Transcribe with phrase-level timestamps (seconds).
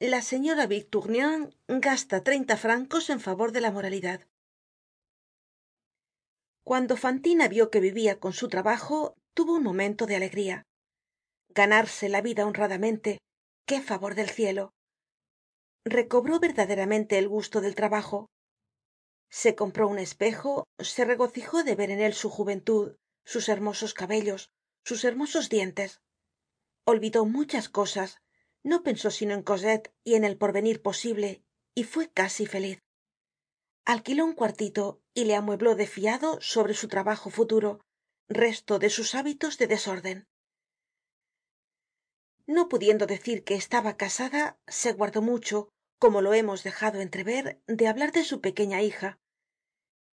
[0.00, 4.26] la señora victurnien gasta treinta francos en favor de la moralidad.
[6.64, 10.64] Cuando fantina vio que vivia con su trabajo tuvo un momento de alegría.
[11.50, 13.18] Ganarse la vida honradamente
[13.68, 14.72] qué favor del cielo.
[15.84, 18.26] Recobró verdaderamente el gusto del trabajo
[19.30, 24.50] se compró un espejo se regocijó de ver en él su juventud sus hermosos cabellos
[24.84, 26.00] sus hermosos dientes.
[26.84, 28.20] Olvidó muchas cosas
[28.62, 32.80] no pensó sino en cosette y en el porvenir posible y fue casi feliz.
[33.84, 37.80] Alquiló un cuartito y le amuebló de fiado sobre su trabajo futuro
[38.28, 40.28] resto de sus hábitos de desorden.
[42.46, 45.68] No pudiendo decir que estaba casada se guardó mucho
[46.00, 49.18] como lo hemos dejado entrever de hablar de su pequeña hija.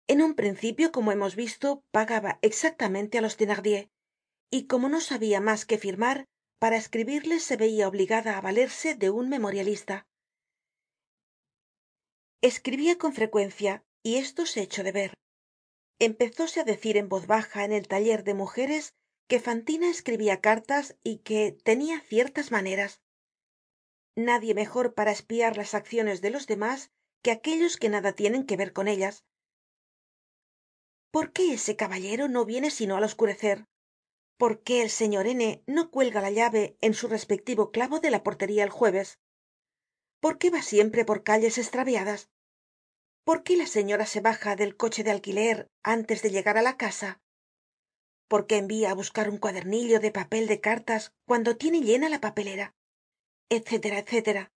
[0.08, 3.86] En un principio como hemos visto pagaba exactamente á los thenardier
[4.50, 6.18] y como no sabia mas que firmar
[6.62, 10.08] para escribirles se veia obligada á valerse de un memorialista.
[12.42, 15.12] Escribia con frecuencia y esto se echó de ver.
[16.00, 18.94] Empezóse á decir en voz baja en el taller de mujeres
[19.28, 23.03] que fantina escribia cartas y que tenia ciertas maneras
[24.16, 28.58] nadie mejor para espiar las acciones de los demás que aquellos que nada tienen que
[28.58, 29.24] ver con ellas.
[31.12, 33.66] Por qué ese caballero no viene sino al oscurecer
[34.38, 38.24] por qué el señor n no cuelga la llave en su respectivo clavo de la
[38.24, 39.20] portería el jueves
[40.20, 42.30] por qué va siempre por calles estraviadas
[43.24, 46.78] por qué la señora se baja del coche de alquiler antes de llegar á la
[46.78, 47.22] casa
[48.28, 52.20] por qué envía á buscar un cuadernillo de papel de cartas cuando tiene llena la
[52.20, 52.76] papelera
[53.50, 54.50] etc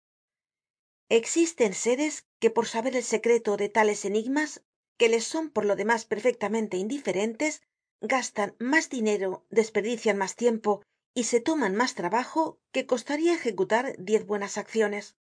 [1.09, 4.63] existen seres que por saber el secreto de tales enigmas
[4.97, 7.61] que les son por lo demás perfectamente indiferentes
[8.01, 14.23] gastan mas dinero desperdician mas tiempo y se toman mas trabajo que costaria ejecutar diez
[14.25, 15.17] buenas acciones.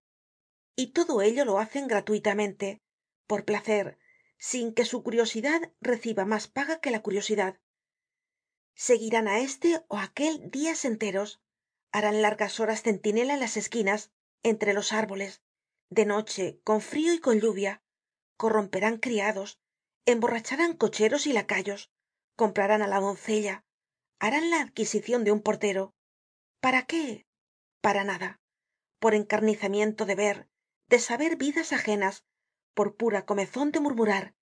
[0.75, 2.81] Y todo ello lo hacen gratuitamente
[3.25, 3.97] por placer
[4.37, 7.59] sin que su curiosidad reciba mas paga que la curiosidad.
[8.75, 11.41] Seguirán á este ó aquel dias enteros
[11.97, 14.11] harán largas horas centinela en las esquinas
[14.43, 15.41] entre los árboles.
[15.89, 17.81] De noche con frio y con lluvia
[18.37, 19.59] corromperán criados
[20.05, 21.91] emborracharán cocheros y lacayos
[22.35, 23.65] comprarán á la doncella
[24.19, 25.95] harán la adquisicion de un portero.
[26.59, 27.25] Para qué
[27.81, 28.39] para nada.
[28.99, 30.37] Por encarnizamiento de ver
[30.89, 32.25] de saber vidas ajenas
[32.75, 34.35] por pura comezon de murmurar.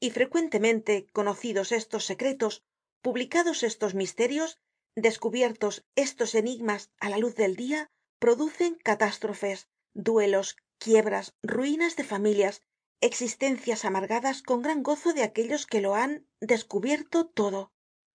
[0.00, 2.64] Y frecuentemente conocidos estos secretos
[3.02, 4.58] publicados estos misterios
[4.96, 12.62] descubiertos estos enigmas á la luz del dia producen catástrofes duelos quiebras ruinas de familias
[13.00, 17.72] existencias amargadas con gran gozo de aquellos que lo han descubierto todo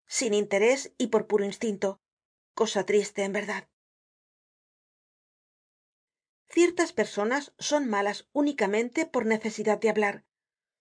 [0.08, 2.00] sin interés y por puro instinto.
[2.54, 3.70] Cosa triste en verdad.
[6.50, 10.26] Ciertas personas son malas únicamente por necesidad de hablar.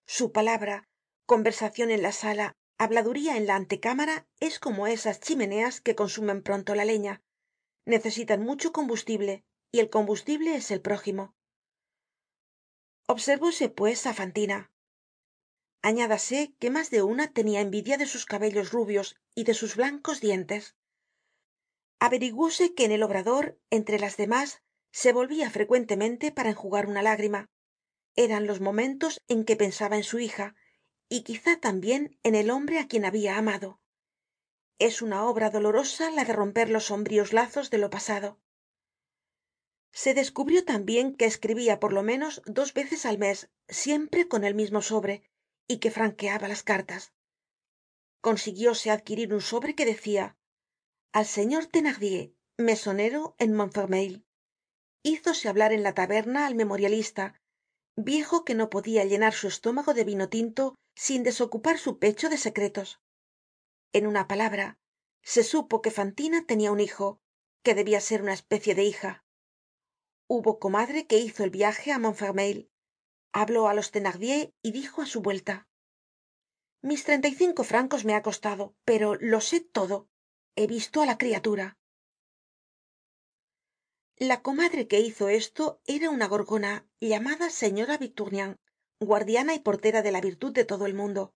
[0.06, 0.88] Su palabra
[1.26, 6.74] conversacion en la sala habladuría en la antecámara es como esas chimeneas que consumen pronto
[6.74, 7.22] la leña.
[7.84, 11.34] Necesitan mucho combustible y el combustible es el prójimo.
[13.06, 14.72] Observóse pues á fantina.
[15.82, 20.20] Añádase que mas de una tenia envidia de sus cabellos rubios y de sus blancos
[20.20, 20.74] dientes.
[22.00, 27.48] Averiguóse que en el obrador entre las demás se volvia frecuentemente para enjugar una lágrima.
[28.16, 30.56] Eran los momentos en que pensaba en su hija
[31.08, 33.80] y quizá tambien en el hombre á quien habia amado.
[34.78, 38.38] Es una obra dolorosa la de romper los sombríos lazos de lo pasado.
[39.92, 44.54] Se descubrió tambien que escribia por lo menos dos veces al mes siempre con el
[44.54, 45.22] mismo sobre
[45.66, 47.14] y que franqueaba las cartas.
[48.20, 50.36] Consiguióse adquirir un sobre que decia
[51.12, 54.26] al señor thenardier mesonero en montfermeil
[55.02, 57.40] hízose hablar en la taberna al memorialista
[57.96, 62.38] viejo que no podia llenar su estómago de vino tinto sin desocupar su pecho de
[62.38, 63.00] secretos.
[63.92, 64.78] En una palabra
[65.22, 67.18] se supo que fantina tenia un hijo
[67.64, 69.24] que debia ser una especie de hija.
[70.28, 72.70] Hubo comadre que hizo el viaje á montfermeil.
[73.32, 75.66] Habló á los thenardier y dijo á su vuelta
[76.86, 80.08] mis treinta y cinco francos me ha costado pero lo sé todo.
[80.54, 81.76] He visto á la criatura
[84.18, 88.58] la comadre que hizo esto era una gorgona llamada señora victurnien
[88.98, 91.34] guardiana y portera de la virtud de todo el mundo.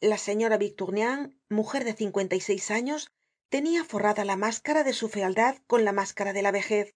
[0.00, 3.10] La señora victurnien mujer de cincuenta y seis años
[3.48, 6.94] tenia forrada la máscara de su fealdad con la máscara de la vejez.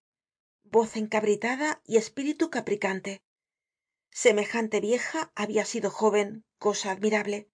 [0.62, 3.20] Voz encabritada y espíritu capricante.
[4.12, 7.50] Semejante vieja habia sido jóven cosa admirable.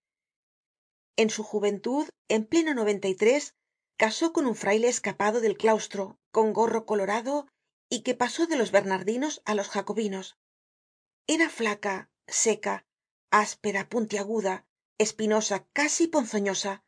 [1.17, 3.55] En su juventud en pleno noventa y tres
[4.01, 7.49] casó con un fraile escapado del claustro con gorro colorado
[7.91, 10.39] y que pasó de los bernardinos á los jacobinos.
[11.27, 12.87] Era flaca seca
[13.31, 14.65] áspera puntiaguda
[14.97, 16.83] espinosa casi ponzoñosa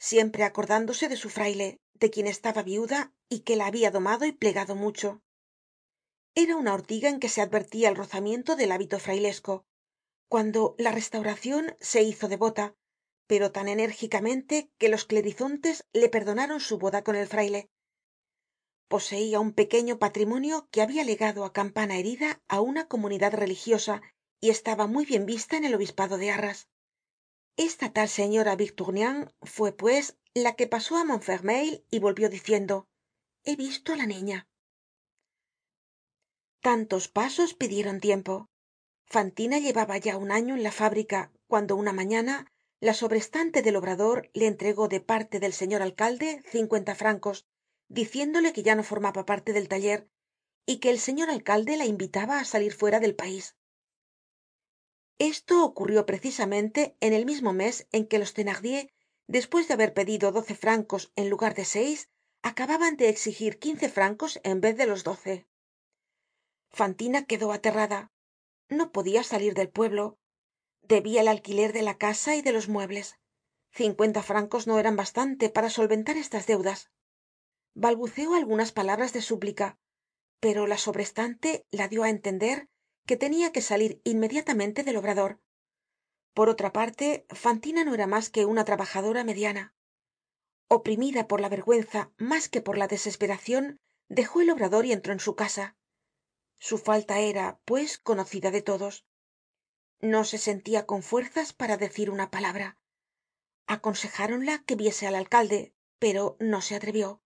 [0.00, 4.32] siempre acordándose de su fraile de quien estaba viuda y que la habia domado y
[4.32, 5.22] plegado mucho.
[6.34, 9.66] Era una ortiga en que se advertia el rozamiento del hábito frailesco.
[10.28, 12.74] Cuando la restauracion se hizo devota
[13.30, 17.70] pero tan enérgicamente que los clerizontes le perdonaron su boda con el fraile.
[18.88, 24.02] Poseia un pequeño patrimonio que habia legado á campana herida á una comunidad religiosa
[24.40, 26.58] y estaba muy bien vista en el obispado de arras.
[27.56, 32.88] Esta tal señora victurnien fue pues la que pasó á montfermeil y volvió diciendo
[33.44, 34.48] he visto á la niña
[36.68, 38.50] tantos pasos pidieron tiempo.
[39.06, 42.50] Fantina llevaba ya un año en la fábrica cuando una mañana
[42.80, 47.46] la sobrestante del obrador le entregó de parte del señor alcalde cincuenta francos
[47.88, 50.08] diciéndole que ya no formaba parte del taller
[50.66, 53.56] y que el señor alcalde la invitaba á salir fuera del pais
[55.20, 58.90] esto ocurrió precisamente en el mismo mes en que los thenardier
[59.26, 62.08] despues de haber pedido doce francos en lugar de seis
[62.40, 65.46] acababan de exigir quince francos en vez de los doce.
[66.70, 68.10] Fantina quedó aterrada.
[68.70, 70.18] No podia salir del pueblo
[70.94, 73.18] debia el alquiler de la casa y de los muebles.
[73.70, 76.90] Cincuenta francos no eran bastante para solventar estas deudas.
[77.74, 79.78] Balbuceó algunas palabras de súplica
[80.40, 82.58] pero la sobrestante la dio á entender
[83.06, 85.38] que tenia que salir inmediatamente del obrador.
[86.32, 89.74] Por otra parte fantina no era mas que una trabajadora mediana.
[90.68, 93.78] Oprimida por la vergüenza mas que por la desesperacion
[94.08, 95.76] dejó el obrador y entró en su casa.
[96.58, 99.04] Su falta era pues conocida de todos
[100.00, 102.78] no se sentia con fuerzas para decir una palabra.
[103.66, 107.20] Aconsejáronla que viese al alcalde pero no se atrevió.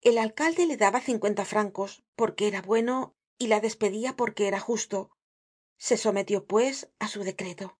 [0.00, 5.16] El alcalde le daba cincuenta francos porque era bueno y la despedia porque era justo.
[5.76, 7.78] Se sometió pues á su decreto